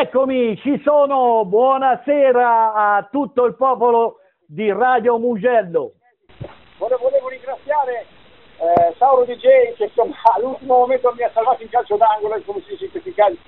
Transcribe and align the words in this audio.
Eccomi, 0.00 0.56
ci 0.56 0.80
sono. 0.82 1.44
Buonasera 1.44 2.72
a 2.72 3.06
tutto 3.10 3.44
il 3.44 3.54
popolo 3.54 4.20
di 4.46 4.72
Radio 4.72 5.18
Mugello. 5.18 5.92
Volevo 6.78 7.28
ringraziare 7.28 8.06
eh, 8.56 8.94
Sauro 8.96 9.26
DJ 9.26 9.74
che 9.76 9.84
insomma, 9.84 10.14
all'ultimo 10.34 10.78
momento 10.78 11.12
mi 11.14 11.22
ha 11.22 11.30
salvato 11.34 11.62
in 11.62 11.68
calcio 11.68 11.98
d'angolo 11.98 12.36
e 12.36 12.44
come 12.46 12.62
si 12.62 12.70
dice 12.70 12.88
questi 12.88 13.12
casi. 13.12 13.38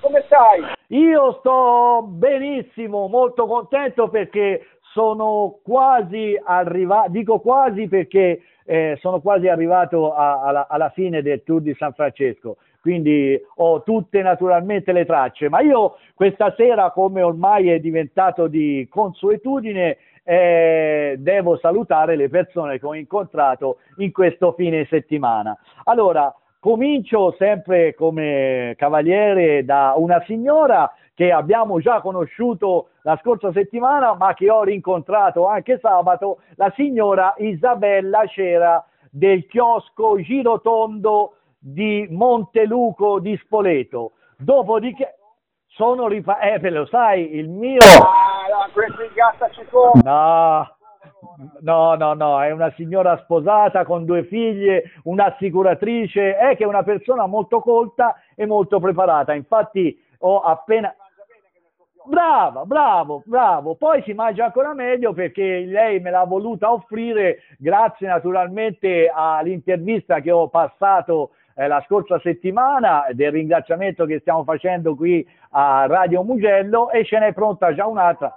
Come 0.00 0.22
stai? 0.26 0.62
Io 0.88 1.38
sto 1.38 2.04
benissimo, 2.06 3.08
molto 3.08 3.46
contento 3.46 4.10
perché 4.10 4.66
sono 4.92 5.58
quasi 5.64 6.38
arrivato, 6.44 7.08
dico 7.12 7.40
quasi 7.40 7.88
perché 7.88 8.42
eh, 8.66 8.98
sono 9.00 9.22
quasi 9.22 9.48
arrivato 9.48 10.12
a, 10.12 10.42
alla, 10.42 10.66
alla 10.68 10.90
fine 10.90 11.22
del 11.22 11.42
Tour 11.44 11.62
di 11.62 11.74
San 11.78 11.94
Francesco 11.94 12.58
quindi 12.82 13.40
ho 13.56 13.84
tutte 13.84 14.20
naturalmente 14.22 14.90
le 14.90 15.06
tracce, 15.06 15.48
ma 15.48 15.60
io 15.60 15.98
questa 16.14 16.52
sera, 16.56 16.90
come 16.90 17.22
ormai 17.22 17.70
è 17.70 17.78
diventato 17.78 18.48
di 18.48 18.88
consuetudine, 18.90 19.98
eh, 20.24 21.14
devo 21.16 21.56
salutare 21.58 22.16
le 22.16 22.28
persone 22.28 22.80
che 22.80 22.86
ho 22.86 22.94
incontrato 22.94 23.78
in 23.98 24.10
questo 24.10 24.52
fine 24.52 24.84
settimana. 24.86 25.56
Allora, 25.84 26.34
comincio 26.58 27.36
sempre 27.38 27.94
come 27.94 28.74
cavaliere 28.76 29.64
da 29.64 29.94
una 29.96 30.20
signora 30.26 30.92
che 31.14 31.30
abbiamo 31.30 31.78
già 31.78 32.00
conosciuto 32.00 32.88
la 33.02 33.16
scorsa 33.22 33.52
settimana, 33.52 34.14
ma 34.14 34.34
che 34.34 34.50
ho 34.50 34.64
rincontrato 34.64 35.46
anche 35.46 35.78
sabato, 35.80 36.38
la 36.56 36.72
signora 36.74 37.34
Isabella 37.38 38.26
Cera 38.26 38.84
del 39.08 39.46
chiosco 39.46 40.20
Girotondo 40.20 41.34
di 41.62 42.08
Monteluco 42.10 43.20
di 43.20 43.38
Spoleto. 43.44 44.12
Dopodiché 44.36 45.14
sono 45.68 46.08
ripartito, 46.08 46.66
eh, 46.66 46.70
lo 46.70 46.86
sai, 46.86 47.36
il 47.36 47.48
mio... 47.48 47.78
Ah, 50.04 50.76
no, 51.60 51.94
no, 51.94 51.94
no, 51.94 52.14
no, 52.14 52.42
è 52.42 52.50
una 52.50 52.72
signora 52.72 53.16
sposata 53.18 53.84
con 53.84 54.04
due 54.04 54.24
figlie, 54.24 54.90
un'assicuratrice, 55.04 56.36
è 56.36 56.56
che 56.56 56.64
è 56.64 56.66
una 56.66 56.82
persona 56.82 57.26
molto 57.26 57.60
colta 57.60 58.16
e 58.34 58.44
molto 58.44 58.80
preparata. 58.80 59.32
Infatti 59.32 59.96
ho 60.18 60.40
appena... 60.40 60.94
Brava, 62.04 62.64
bravo, 62.64 63.22
bravo. 63.24 63.76
Poi 63.76 64.02
si 64.02 64.12
mangia 64.12 64.46
ancora 64.46 64.74
meglio 64.74 65.12
perché 65.12 65.60
lei 65.60 66.00
me 66.00 66.10
l'ha 66.10 66.24
voluta 66.24 66.72
offrire 66.72 67.42
grazie 67.58 68.08
naturalmente 68.08 69.08
all'intervista 69.14 70.18
che 70.18 70.32
ho 70.32 70.48
passato 70.48 71.30
eh, 71.54 71.66
la 71.66 71.82
scorsa 71.86 72.18
settimana 72.20 73.06
del 73.12 73.32
ringraziamento 73.32 74.04
che 74.04 74.20
stiamo 74.20 74.44
facendo 74.44 74.94
qui 74.94 75.26
a 75.50 75.86
Radio 75.86 76.22
Mugello 76.22 76.90
e 76.90 77.04
ce 77.04 77.18
n'è 77.18 77.32
pronta 77.32 77.74
già 77.74 77.86
un'altra. 77.86 78.36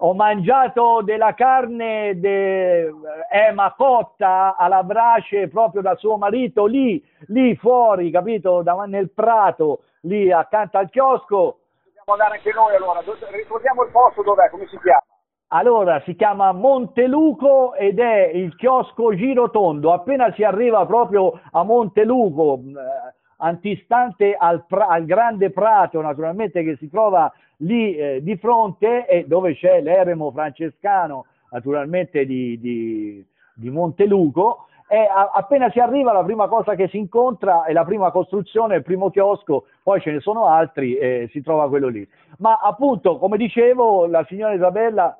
Ho 0.00 0.14
mangiato 0.14 1.02
della 1.02 1.34
carne 1.34 2.20
de 2.20 2.92
Emma 3.30 3.66
eh, 3.66 3.74
cotta 3.76 4.54
alla 4.56 4.84
brace 4.84 5.48
proprio 5.48 5.82
da 5.82 5.96
suo 5.96 6.16
marito 6.16 6.66
lì, 6.66 7.04
lì 7.26 7.56
fuori, 7.56 8.10
capito, 8.12 8.62
da, 8.62 8.74
nel 8.86 9.10
prato, 9.10 9.80
lì 10.02 10.30
accanto 10.30 10.78
al 10.78 10.88
chiosco. 10.88 11.58
Dobbiamo 11.84 12.12
andare 12.12 12.36
anche 12.36 12.52
noi 12.52 12.76
allora, 12.76 13.00
ricordiamo 13.32 13.82
il 13.82 13.90
posto 13.90 14.22
dov'è, 14.22 14.48
come 14.50 14.66
si 14.68 14.78
chiama? 14.78 15.02
Allora, 15.50 16.02
si 16.04 16.14
chiama 16.14 16.52
Monteluco 16.52 17.72
ed 17.74 17.98
è 17.98 18.30
il 18.34 18.54
chiosco 18.54 19.14
Girotondo. 19.14 19.94
Appena 19.94 20.30
si 20.34 20.42
arriva 20.42 20.84
proprio 20.84 21.40
a 21.52 21.62
Monteluco, 21.62 22.58
eh, 22.58 23.14
antistante 23.38 24.36
al, 24.38 24.62
al, 24.68 25.06
grande 25.06 25.50
prato, 25.50 26.02
naturalmente 26.02 26.62
che 26.62 26.76
si 26.76 26.90
trova 26.90 27.32
lì 27.58 27.96
eh, 27.96 28.22
di 28.22 28.36
fronte 28.36 29.06
e 29.06 29.24
dove 29.26 29.54
c'è 29.54 29.80
l'eremo 29.80 30.30
francescano, 30.32 31.24
naturalmente 31.50 32.26
di, 32.26 32.60
di, 32.60 33.24
di 33.54 33.70
Monteluco, 33.70 34.66
e 34.86 34.98
a, 34.98 35.30
appena 35.32 35.70
si 35.70 35.78
arriva 35.78 36.12
la 36.12 36.24
prima 36.24 36.46
cosa 36.46 36.74
che 36.74 36.88
si 36.88 36.98
incontra 36.98 37.64
è 37.64 37.72
la 37.72 37.84
prima 37.86 38.10
costruzione, 38.10 38.76
il 38.76 38.82
primo 38.82 39.08
chiosco, 39.08 39.64
poi 39.82 39.98
ce 40.02 40.10
ne 40.10 40.20
sono 40.20 40.44
altri 40.44 40.98
e 40.98 41.28
si 41.32 41.40
trova 41.40 41.70
quello 41.70 41.88
lì. 41.88 42.06
Ma 42.38 42.60
appunto, 42.62 43.16
come 43.16 43.38
dicevo, 43.38 44.06
la 44.06 44.26
signora 44.28 44.52
Isabella 44.52 45.16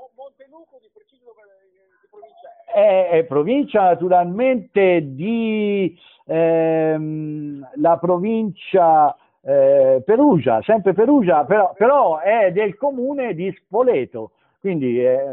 è, 2.78 3.08
è 3.10 3.24
provincia 3.24 3.82
naturalmente 3.82 5.14
di 5.14 5.96
ehm, 6.26 7.70
la 7.76 7.98
provincia 7.98 9.16
eh, 9.40 10.02
Perugia, 10.04 10.60
sempre 10.62 10.92
Perugia, 10.92 11.44
però, 11.44 11.72
però, 11.76 12.18
è 12.18 12.52
del 12.52 12.76
comune 12.76 13.34
di 13.34 13.52
Spoleto, 13.64 14.32
quindi 14.60 15.00
è 15.00 15.32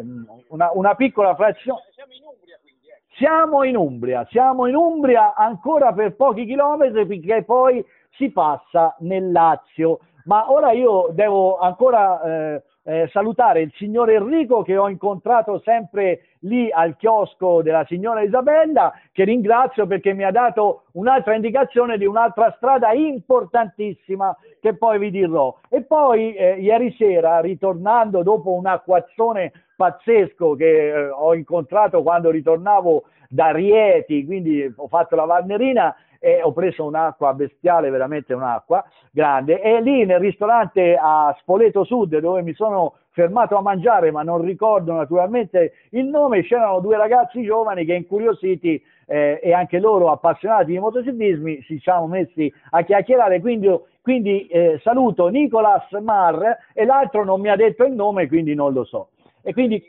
una, 0.49 0.71
una 0.73 0.95
piccola 0.95 1.35
frazione. 1.35 1.81
Siamo 1.93 2.13
in 2.13 2.23
Umbria 2.23 2.57
quindi. 2.61 2.87
Eh. 2.87 3.01
Siamo 3.17 3.63
in 3.63 3.75
Umbria, 3.75 4.27
siamo 4.29 4.67
in 4.67 4.75
Umbria 4.75 5.33
ancora 5.35 5.93
per 5.93 6.15
pochi 6.15 6.45
chilometri 6.45 7.05
perché 7.05 7.43
poi 7.43 7.85
si 8.11 8.29
passa 8.31 8.95
nel 8.99 9.31
Lazio. 9.31 9.99
Ma 10.25 10.51
ora 10.51 10.71
io 10.71 11.09
devo 11.11 11.57
ancora 11.57 12.21
eh, 12.21 12.63
eh, 12.87 13.09
salutare 13.11 13.61
il 13.61 13.73
signor 13.75 14.11
Enrico 14.11 14.61
che 14.61 14.77
ho 14.77 14.87
incontrato 14.89 15.59
sempre 15.65 16.21
lì 16.41 16.71
al 16.71 16.95
chiosco 16.97 17.63
della 17.63 17.83
signora 17.87 18.21
Isabella, 18.21 18.93
che 19.11 19.23
ringrazio 19.23 19.87
perché 19.87 20.13
mi 20.13 20.23
ha 20.23 20.29
dato 20.29 20.83
un'altra 20.91 21.33
indicazione 21.33 21.97
di 21.97 22.05
un'altra 22.05 22.53
strada 22.57 22.91
importantissima 22.91 24.37
che 24.61 24.75
poi 24.75 24.99
vi 24.99 25.09
dirò. 25.09 25.57
E 25.67 25.81
poi 25.81 26.35
eh, 26.35 26.59
ieri 26.59 26.93
sera, 26.95 27.39
ritornando 27.39 28.21
dopo 28.21 28.51
un 28.51 28.67
acquazzone 28.67 29.51
pazzesco 29.75 30.53
che 30.53 30.87
eh, 30.87 31.09
ho 31.09 31.33
incontrato 31.33 32.03
quando 32.03 32.29
ritornavo 32.29 33.05
da 33.27 33.51
Rieti, 33.51 34.25
quindi 34.25 34.71
ho 34.75 34.87
fatto 34.87 35.15
la 35.15 35.25
Valnerina, 35.25 35.95
e 36.19 36.41
ho 36.41 36.51
preso 36.51 36.85
un'acqua 36.85 37.33
bestiale, 37.33 37.89
veramente 37.89 38.33
un'acqua 38.33 38.83
grande, 39.11 39.61
e 39.61 39.81
lì 39.81 40.05
nel 40.05 40.19
ristorante 40.19 40.97
a 40.99 41.35
Spoleto 41.39 41.83
Sud, 41.83 42.17
dove 42.19 42.41
mi 42.41 42.53
sono 42.53 42.95
fermato 43.11 43.55
a 43.55 43.61
mangiare, 43.61 44.11
ma 44.11 44.23
non 44.23 44.41
ricordo 44.41 44.93
naturalmente 44.93 45.73
il 45.91 46.05
nome, 46.05 46.43
c'erano 46.43 46.81
due 46.81 46.97
ragazzi 46.97 47.43
giovani 47.43 47.85
che 47.85 47.93
incuriositi 47.93 48.81
eh, 49.07 49.39
e 49.41 49.53
anche 49.53 49.79
loro 49.79 50.11
appassionati 50.11 50.71
di 50.71 50.79
motociclismi 50.79 51.61
si 51.61 51.79
siamo 51.79 52.07
messi 52.07 52.51
a 52.71 52.81
chiacchierare, 52.81 53.39
quindi, 53.39 53.73
quindi 54.01 54.47
eh, 54.47 54.79
saluto 54.83 55.27
Nicolas 55.27 55.89
Mar 56.01 56.57
e 56.73 56.85
l'altro 56.85 57.23
non 57.23 57.39
mi 57.39 57.49
ha 57.49 57.55
detto 57.55 57.85
il 57.85 57.93
nome, 57.93 58.27
quindi 58.27 58.53
non 58.53 58.73
lo 58.73 58.83
so. 58.83 59.09
E 59.41 59.53
quindi 59.53 59.81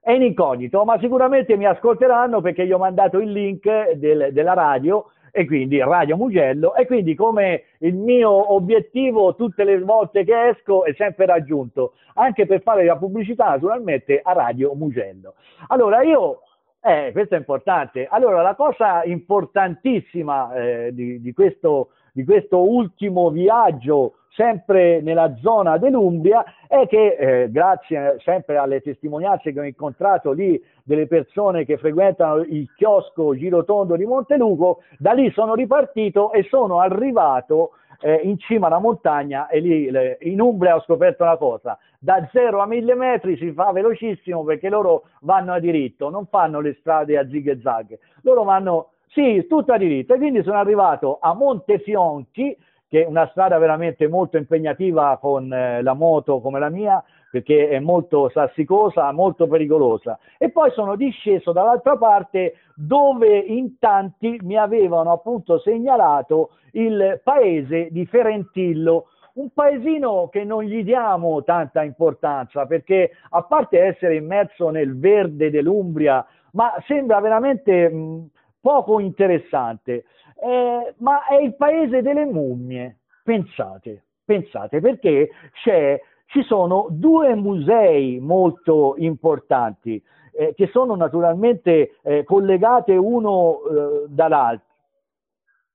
è 0.00 0.10
in 0.10 0.22
incognito, 0.22 0.84
ma 0.84 0.98
sicuramente 0.98 1.56
mi 1.56 1.64
ascolteranno 1.64 2.40
perché 2.40 2.66
gli 2.66 2.72
ho 2.72 2.78
mandato 2.78 3.20
il 3.20 3.30
link 3.30 3.92
del, 3.92 4.30
della 4.32 4.54
radio 4.54 5.06
e 5.34 5.46
quindi 5.46 5.80
Radio 5.82 6.16
Mugello 6.16 6.74
e 6.74 6.86
quindi 6.86 7.14
come 7.14 7.64
il 7.78 7.94
mio 7.94 8.52
obiettivo 8.52 9.34
tutte 9.34 9.64
le 9.64 9.80
volte 9.80 10.24
che 10.24 10.50
esco 10.50 10.84
è 10.84 10.92
sempre 10.92 11.24
raggiunto, 11.24 11.94
anche 12.14 12.46
per 12.46 12.60
fare 12.60 12.84
la 12.84 12.96
pubblicità 12.96 13.48
naturalmente 13.48 14.20
a 14.22 14.32
Radio 14.34 14.74
Mugello. 14.74 15.34
Allora 15.68 16.02
io, 16.02 16.42
eh, 16.82 17.10
questo 17.12 17.34
è 17.34 17.38
importante, 17.38 18.06
allora 18.08 18.42
la 18.42 18.54
cosa 18.54 19.02
importantissima 19.04 20.54
eh, 20.54 20.94
di, 20.94 21.20
di, 21.22 21.32
questo, 21.32 21.92
di 22.12 22.24
questo 22.24 22.58
ultimo 22.70 23.30
viaggio 23.30 24.16
sempre 24.34 25.00
nella 25.00 25.34
zona 25.40 25.76
dell'Umbria 25.78 26.44
è 26.66 26.86
che 26.86 27.16
eh, 27.18 27.50
grazie 27.50 28.16
sempre 28.20 28.56
alle 28.56 28.80
testimonianze 28.80 29.52
che 29.52 29.60
ho 29.60 29.64
incontrato 29.64 30.32
lì 30.32 30.60
delle 30.84 31.06
persone 31.06 31.64
che 31.64 31.76
frequentano 31.76 32.38
il 32.38 32.70
chiosco 32.74 33.36
Girotondo 33.36 33.96
di 33.96 34.04
Monteluco, 34.04 34.82
da 34.98 35.12
lì 35.12 35.30
sono 35.32 35.54
ripartito 35.54 36.32
e 36.32 36.44
sono 36.44 36.80
arrivato 36.80 37.72
eh, 38.00 38.20
in 38.24 38.38
cima 38.38 38.66
alla 38.66 38.78
montagna 38.78 39.48
e 39.48 39.60
lì 39.60 39.90
le, 39.90 40.18
in 40.22 40.40
Umbria 40.40 40.76
ho 40.76 40.80
scoperto 40.82 41.22
una 41.22 41.36
cosa, 41.36 41.78
da 41.98 42.26
0 42.32 42.60
a 42.60 42.66
1000 42.66 42.94
metri 42.94 43.36
si 43.36 43.52
fa 43.52 43.70
velocissimo 43.70 44.42
perché 44.44 44.68
loro 44.68 45.04
vanno 45.20 45.52
a 45.52 45.60
diritto, 45.60 46.10
non 46.10 46.26
fanno 46.26 46.60
le 46.60 46.76
strade 46.80 47.18
a 47.18 47.28
zig 47.28 47.48
e 47.48 47.60
zag, 47.60 47.98
loro 48.22 48.42
vanno, 48.44 48.92
sì, 49.08 49.46
tutto 49.46 49.72
a 49.72 49.78
diritto 49.78 50.14
e 50.14 50.16
quindi 50.16 50.42
sono 50.42 50.58
arrivato 50.58 51.18
a 51.20 51.34
Montefionchi 51.34 52.56
che 52.92 53.04
è 53.04 53.06
una 53.06 53.26
strada 53.28 53.56
veramente 53.56 54.06
molto 54.06 54.36
impegnativa 54.36 55.16
con 55.18 55.50
eh, 55.50 55.80
la 55.80 55.94
moto 55.94 56.42
come 56.42 56.58
la 56.58 56.68
mia, 56.68 57.02
perché 57.30 57.70
è 57.70 57.78
molto 57.78 58.28
sassicosa, 58.28 59.10
molto 59.12 59.46
pericolosa. 59.46 60.18
E 60.36 60.50
poi 60.50 60.70
sono 60.72 60.94
disceso 60.94 61.52
dall'altra 61.52 61.96
parte 61.96 62.56
dove 62.74 63.34
in 63.38 63.78
tanti 63.78 64.38
mi 64.42 64.58
avevano 64.58 65.10
appunto 65.10 65.58
segnalato 65.58 66.50
il 66.72 67.18
paese 67.24 67.88
di 67.90 68.04
Ferentillo, 68.04 69.06
un 69.36 69.48
paesino 69.54 70.28
che 70.30 70.44
non 70.44 70.62
gli 70.62 70.84
diamo 70.84 71.42
tanta 71.44 71.82
importanza 71.82 72.66
perché 72.66 73.12
a 73.30 73.42
parte 73.44 73.80
essere 73.80 74.16
immerso 74.16 74.68
nel 74.68 74.98
verde 74.98 75.48
dell'Umbria, 75.48 76.22
ma 76.52 76.74
sembra 76.86 77.20
veramente 77.20 77.88
mh, 77.88 78.28
poco 78.60 79.00
interessante 79.00 80.04
eh, 80.42 80.94
ma 80.98 81.24
è 81.26 81.36
il 81.36 81.54
paese 81.54 82.02
delle 82.02 82.24
mummie, 82.24 82.98
pensate. 83.22 84.04
Pensate, 84.24 84.80
perché 84.80 85.30
ci 85.52 86.42
sono 86.44 86.86
due 86.90 87.34
musei 87.34 88.18
molto 88.20 88.94
importanti 88.96 90.02
eh, 90.32 90.54
che 90.54 90.68
sono 90.68 90.94
naturalmente 90.94 91.96
eh, 92.02 92.24
collegate 92.24 92.96
uno 92.96 93.58
eh, 93.64 94.04
dall'altro. 94.08 94.66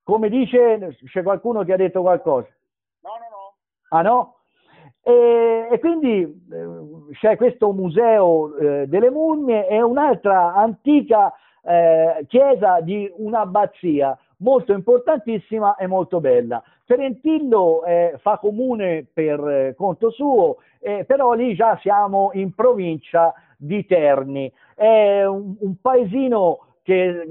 Come 0.03 0.29
dice, 0.29 0.95
c'è 1.05 1.23
qualcuno 1.23 1.63
che 1.63 1.73
ha 1.73 1.77
detto 1.77 2.01
qualcosa? 2.01 2.47
No, 3.01 3.09
no, 3.09 3.27
no. 3.29 3.53
Ah 3.89 4.01
no? 4.01 4.35
E, 5.03 5.67
e 5.69 5.79
quindi 5.79 6.21
eh, 6.23 7.13
c'è 7.13 7.35
questo 7.35 7.71
museo 7.73 8.55
eh, 8.55 8.87
delle 8.87 9.09
mummie 9.09 9.67
e 9.67 9.81
un'altra 9.81 10.53
antica 10.53 11.33
eh, 11.61 12.25
chiesa 12.27 12.79
di 12.79 13.11
un'abbazia 13.17 14.17
molto 14.37 14.73
importantissima 14.73 15.75
e 15.75 15.87
molto 15.87 16.19
bella. 16.19 16.61
Ferentillo 16.85 17.83
eh, 17.83 18.15
fa 18.21 18.37
comune 18.37 19.05
per 19.11 19.39
eh, 19.47 19.75
conto 19.75 20.09
suo, 20.09 20.57
eh, 20.79 21.03
però 21.05 21.33
lì 21.33 21.55
già 21.55 21.77
siamo 21.81 22.31
in 22.33 22.53
provincia 22.53 23.33
di 23.57 23.85
Terni. 23.85 24.51
È 24.75 25.23
un, 25.25 25.55
un 25.59 25.75
paesino 25.81 26.59
che 26.83 27.27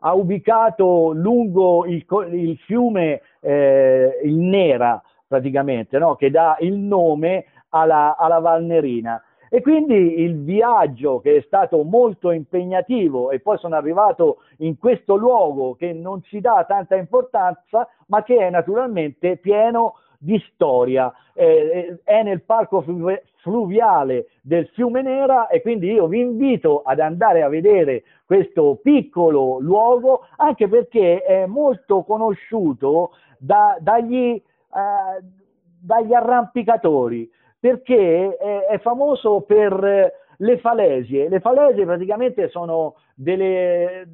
ha 0.00 0.14
ubicato 0.14 1.12
lungo 1.12 1.86
il, 1.86 2.04
il 2.32 2.58
fiume 2.58 3.22
eh, 3.40 4.20
il 4.24 4.36
Nera, 4.36 5.02
praticamente, 5.26 5.98
no? 5.98 6.16
che 6.16 6.30
dà 6.30 6.56
il 6.60 6.74
nome 6.74 7.46
alla, 7.70 8.16
alla 8.16 8.38
Valnerina. 8.38 9.22
E 9.48 9.60
quindi 9.60 10.20
il 10.20 10.42
viaggio 10.42 11.20
che 11.20 11.36
è 11.36 11.42
stato 11.42 11.82
molto 11.82 12.30
impegnativo 12.30 13.30
e 13.30 13.40
poi 13.40 13.58
sono 13.58 13.76
arrivato 13.76 14.38
in 14.58 14.76
questo 14.78 15.14
luogo 15.16 15.74
che 15.74 15.92
non 15.92 16.22
si 16.22 16.40
dà 16.40 16.64
tanta 16.66 16.96
importanza, 16.96 17.88
ma 18.06 18.22
che 18.22 18.38
è 18.38 18.50
naturalmente 18.50 19.36
pieno 19.36 19.94
di 20.18 20.42
storia. 20.52 21.12
Eh, 21.34 22.00
è 22.02 22.22
nel 22.22 22.42
parco 22.42 22.84
fluviale 23.36 24.28
del 24.40 24.66
fiume 24.68 25.02
Nera 25.02 25.48
e 25.48 25.60
quindi 25.60 25.92
io 25.92 26.06
vi 26.06 26.20
invito 26.20 26.82
ad 26.82 26.98
andare 26.98 27.42
a 27.42 27.48
vedere 27.48 28.02
questo 28.24 28.78
piccolo 28.82 29.58
luogo 29.60 30.26
anche 30.36 30.66
perché 30.66 31.22
è 31.22 31.46
molto 31.46 32.02
conosciuto 32.02 33.12
da, 33.38 33.76
dagli, 33.80 34.32
eh, 34.34 35.22
dagli 35.78 36.12
arrampicatori 36.14 37.30
perché 37.58 38.36
è, 38.36 38.66
è 38.66 38.78
famoso 38.78 39.40
per 39.42 40.24
le 40.38 40.58
falesie. 40.58 41.28
Le 41.28 41.40
falesie 41.40 41.84
praticamente 41.84 42.48
sono 42.48 42.96
delle, 43.14 44.06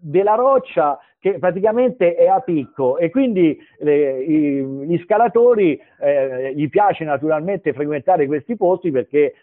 della 0.00 0.34
roccia 0.34 0.98
che 1.18 1.38
praticamente 1.38 2.16
è 2.16 2.26
a 2.26 2.40
picco 2.40 2.98
e 2.98 3.08
quindi 3.08 3.56
eh, 3.78 4.24
i, 4.26 4.64
gli 4.86 4.98
scalatori 5.04 5.80
eh, 6.00 6.52
gli 6.52 6.68
piace 6.68 7.04
naturalmente 7.04 7.72
frequentare 7.72 8.26
questi 8.26 8.56
posti 8.56 8.90
perché 8.90 9.34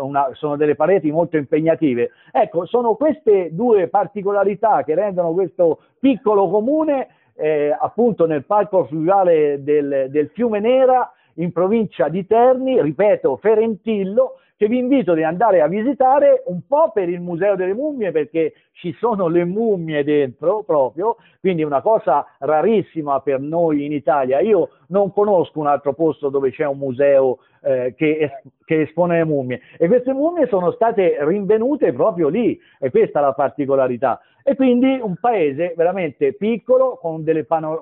una, 0.00 0.30
sono 0.32 0.56
delle 0.56 0.74
pareti 0.74 1.10
molto 1.10 1.36
impegnative. 1.36 2.10
Ecco, 2.32 2.64
sono 2.64 2.94
queste 2.94 3.50
due 3.52 3.88
particolarità 3.88 4.82
che 4.82 4.94
rendono 4.94 5.32
questo 5.32 5.80
piccolo 5.98 6.48
comune 6.48 7.08
eh, 7.34 7.76
appunto 7.78 8.26
nel 8.26 8.46
parco 8.46 8.86
fluviale 8.86 9.62
del, 9.62 10.06
del 10.08 10.30
fiume 10.30 10.60
Nera 10.60 11.12
in 11.36 11.52
provincia 11.52 12.08
di 12.08 12.26
Terni, 12.26 12.80
ripeto, 12.80 13.36
Ferentillo, 13.36 14.38
che 14.56 14.68
vi 14.68 14.78
invito 14.78 15.12
ad 15.12 15.18
andare 15.18 15.60
a 15.60 15.68
visitare 15.68 16.42
un 16.46 16.66
po' 16.66 16.90
per 16.92 17.10
il 17.10 17.20
Museo 17.20 17.56
delle 17.56 17.74
Mummie 17.74 18.10
perché 18.10 18.54
ci 18.72 18.94
sono 18.98 19.28
le 19.28 19.44
mummie 19.44 20.02
dentro 20.02 20.62
proprio, 20.62 21.16
quindi 21.40 21.62
una 21.62 21.82
cosa 21.82 22.26
rarissima 22.38 23.20
per 23.20 23.40
noi 23.40 23.84
in 23.84 23.92
Italia. 23.92 24.40
Io 24.40 24.70
non 24.88 25.12
conosco 25.12 25.60
un 25.60 25.66
altro 25.66 25.92
posto 25.92 26.30
dove 26.30 26.50
c'è 26.52 26.64
un 26.64 26.78
museo 26.78 27.38
eh, 27.62 27.94
che, 27.96 28.18
es- 28.18 28.52
che, 28.64 28.82
espone 28.82 29.18
le 29.18 29.24
mummie 29.24 29.60
e 29.78 29.88
queste 29.88 30.12
mummie 30.12 30.46
sono 30.46 30.70
state 30.72 31.16
rinvenute 31.20 31.92
proprio 31.92 32.28
lì 32.28 32.58
e 32.78 32.90
questa 32.90 33.18
è 33.18 33.22
la 33.22 33.32
particolarità. 33.34 34.20
E 34.42 34.54
quindi 34.54 34.98
un 35.02 35.16
paese 35.20 35.74
veramente 35.76 36.32
piccolo 36.32 36.96
con 36.96 37.24
delle 37.24 37.44
pano- 37.44 37.80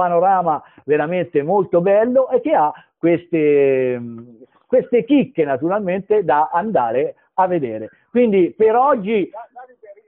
panorama 0.00 0.62
veramente 0.84 1.42
molto 1.42 1.82
bello 1.82 2.30
e 2.30 2.40
che 2.40 2.54
ha 2.54 2.72
queste, 2.98 4.00
queste 4.66 5.04
chicche 5.04 5.44
naturalmente 5.44 6.24
da 6.24 6.48
andare 6.50 7.16
a 7.34 7.46
vedere. 7.46 7.90
Quindi 8.10 8.54
per 8.56 8.76
oggi... 8.76 9.30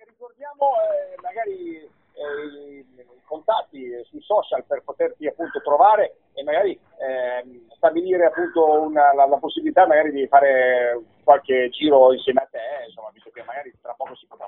Ricordiamo 0.06 0.72
eh, 0.78 1.20
magari 1.20 1.76
eh, 1.76 2.78
i 2.78 3.22
contatti 3.26 3.90
sui 4.04 4.22
social 4.22 4.64
per 4.64 4.82
poterti 4.82 5.26
appunto 5.26 5.60
trovare 5.60 6.16
e 6.32 6.42
magari 6.42 6.72
eh, 6.72 7.64
stabilire 7.76 8.26
appunto 8.26 8.82
una, 8.82 9.12
la, 9.14 9.26
la, 9.26 9.36
possibilità 9.36 9.86
magari 9.86 10.12
di 10.12 10.26
fare 10.28 11.00
qualche 11.24 11.68
giro 11.70 12.12
insieme 12.12 12.40
a 12.40 12.48
te, 12.50 12.86
insomma, 12.86 13.10
visto 13.12 13.30
che 13.30 13.42
magari 13.44 13.74
tra 13.82 13.94
poco 13.94 14.14
si 14.14 14.26
potrà. 14.26 14.41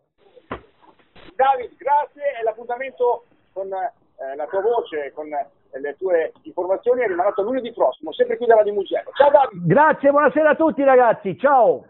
David, 1.37 1.77
grazie 1.77 2.23
e 2.41 2.43
l'appuntamento 2.43 3.25
con 3.53 3.73
eh, 3.73 4.37
la 4.37 4.47
tua 4.47 4.61
voce, 4.63 5.13
con 5.15 5.29
le 5.29 5.97
tue 5.99 6.33
informazioni 6.43 7.03
è 7.03 7.07
rimandato 7.07 7.43
lunedì 7.43 7.73
prossimo, 7.73 8.13
sempre 8.13 8.37
qui 8.37 8.47
da 8.47 8.57
Radio 8.57 8.73
Mugello. 8.73 9.11
Ciao 9.15 9.31
Davide! 9.31 9.67
Grazie, 9.67 10.11
buonasera 10.11 10.51
a 10.51 10.55
tutti 10.57 10.83
ragazzi, 10.83 11.39
ciao! 11.39 11.85